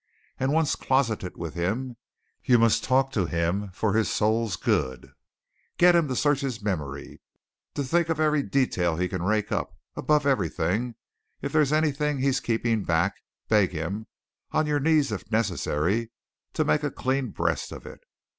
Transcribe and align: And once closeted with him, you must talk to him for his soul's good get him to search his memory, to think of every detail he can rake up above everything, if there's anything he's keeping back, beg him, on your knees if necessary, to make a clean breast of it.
And 0.39 0.51
once 0.51 0.75
closeted 0.75 1.37
with 1.37 1.53
him, 1.53 1.95
you 2.43 2.57
must 2.57 2.83
talk 2.83 3.11
to 3.11 3.27
him 3.27 3.69
for 3.69 3.93
his 3.93 4.09
soul's 4.09 4.55
good 4.55 5.11
get 5.77 5.95
him 5.95 6.07
to 6.07 6.15
search 6.15 6.41
his 6.41 6.59
memory, 6.59 7.21
to 7.75 7.83
think 7.83 8.09
of 8.09 8.19
every 8.19 8.41
detail 8.41 8.95
he 8.95 9.07
can 9.07 9.21
rake 9.21 9.51
up 9.51 9.77
above 9.95 10.25
everything, 10.25 10.95
if 11.43 11.51
there's 11.53 11.71
anything 11.71 12.17
he's 12.17 12.39
keeping 12.39 12.83
back, 12.83 13.13
beg 13.47 13.73
him, 13.73 14.07
on 14.49 14.65
your 14.65 14.79
knees 14.79 15.11
if 15.11 15.31
necessary, 15.31 16.09
to 16.53 16.65
make 16.65 16.81
a 16.81 16.89
clean 16.89 17.27
breast 17.29 17.71
of 17.71 17.85
it. 17.85 17.99